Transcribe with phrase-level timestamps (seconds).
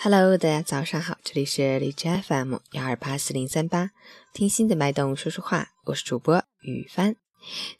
[0.00, 3.90] Hello，大家早上好，这里是荔枝 FM 幺二八四零三八，
[4.32, 7.16] 听心的脉动说说话，我是主播雨帆。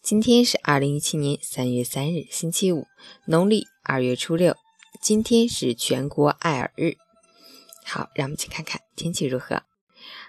[0.03, 2.89] 今天是二零一七年三月三日，星期五，
[3.27, 4.57] 农历二月初六。
[5.01, 6.97] 今天是全国爱耳日。
[7.85, 9.63] 好，让我们去看看天气如何。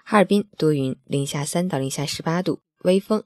[0.04, 3.24] 哈尔滨多云，零下三到零下十八度，微风，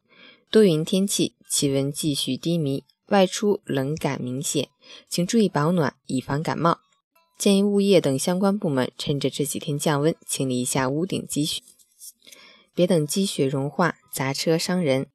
[0.51, 4.71] 多云天气，气温继续低迷，外出冷感明显，
[5.07, 6.79] 请注意保暖，以防感冒。
[7.37, 11.63] 建议物业等相关部门趁着这几天降温，清理一下屋顶积雪，
[12.75, 15.07] 别等积雪融化砸车伤人。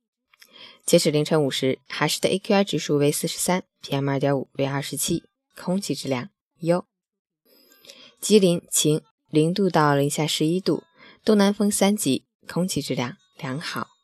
[0.86, 5.24] 截止凌晨五时，哈市的 AQI 指数为四十三，PM 二点五为二十七，
[5.56, 6.86] 空气质量优。
[8.20, 9.02] 吉林晴。
[9.32, 10.82] 零度到零下十一度，
[11.24, 13.99] 东南风三级，空气质量良好。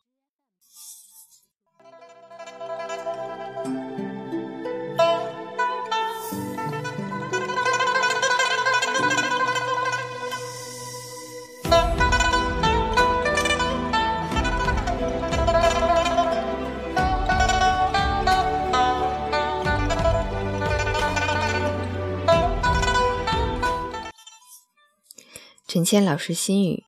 [25.76, 26.86] 陈谦老师心语：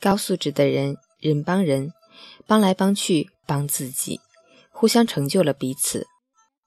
[0.00, 1.92] 高素质的人，人帮人，
[2.48, 4.18] 帮来帮去，帮自己，
[4.72, 6.08] 互相成就了彼此；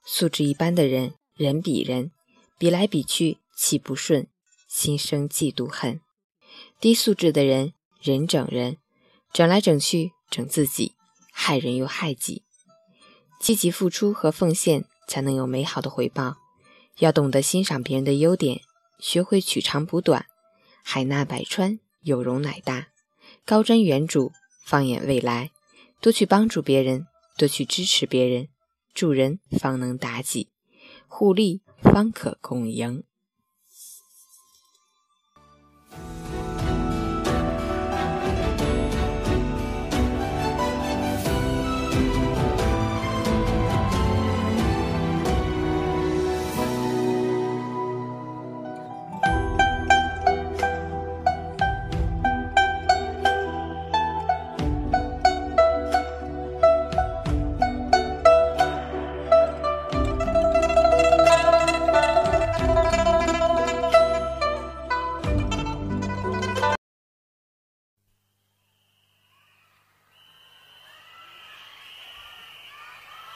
[0.06, 2.14] 素质一般的人，人比人，
[2.58, 4.30] 比来比去，气不顺，
[4.70, 6.00] 心生嫉妒恨；
[6.80, 8.78] 低素质的人，人整人，
[9.34, 10.94] 整来整去，整自己，
[11.34, 12.44] 害人又害己。
[13.42, 16.38] 积极付出和奉献，才能有美好的回报。
[17.00, 18.62] 要懂得欣赏别人的优点，
[19.00, 20.28] 学会取长补短。
[20.88, 22.90] 海纳百川，有容乃大；
[23.44, 24.32] 高瞻远瞩，
[24.64, 25.50] 放眼未来。
[26.00, 27.08] 多去帮助别人，
[27.40, 28.50] 多去支持别人，
[28.94, 30.50] 助人方能达己，
[31.08, 33.04] 互利方可共赢。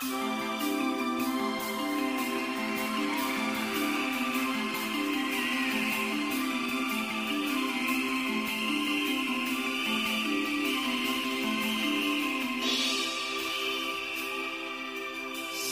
[0.09, 0.15] 细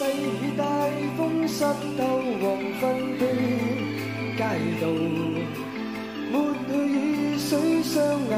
[0.03, 0.05] 雨
[0.55, 0.63] 大
[1.17, 1.65] 风湿
[1.97, 2.03] 透
[2.39, 2.43] 黄
[2.79, 2.83] 昏
[3.17, 3.25] 的
[4.37, 4.39] 街
[4.79, 4.83] 道，
[6.31, 6.33] 抹
[6.67, 7.49] 去雨水，
[7.81, 7.97] 双
[8.29, 8.37] 眼。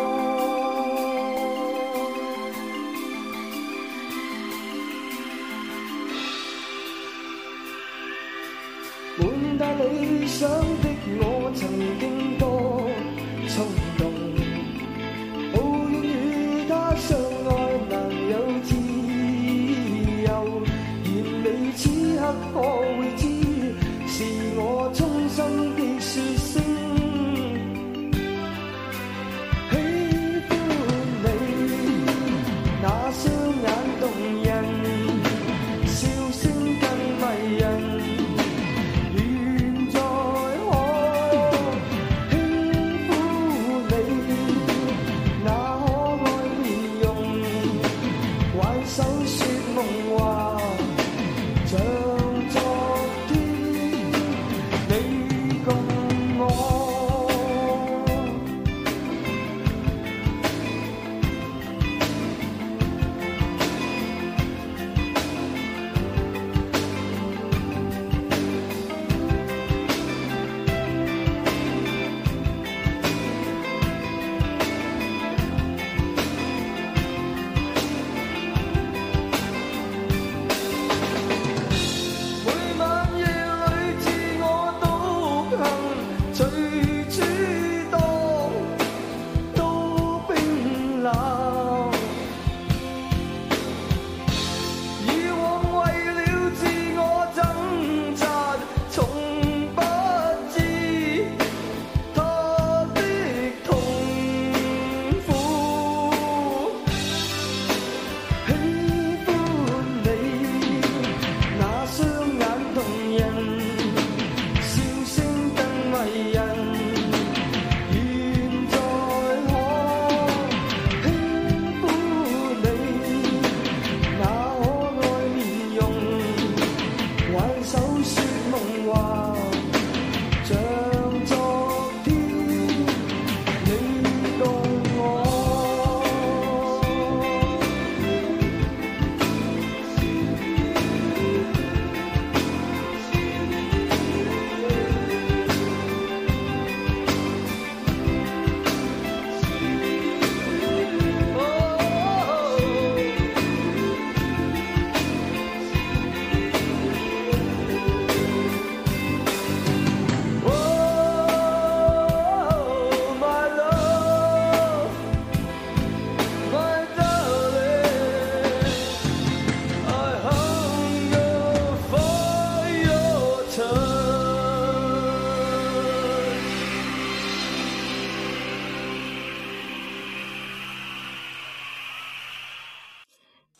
[9.61, 11.69] 带理想的我，曾
[11.99, 12.89] 经多
[13.47, 13.53] 冲
[13.95, 14.01] 动，
[15.53, 15.55] 抱
[15.87, 17.15] 怨与他相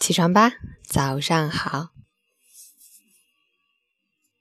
[0.01, 0.53] 起床吧，
[0.83, 1.89] 早上好。